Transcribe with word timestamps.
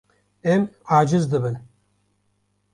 Em 0.53 0.65
aciz 1.01 1.25
dibin. 1.35 1.55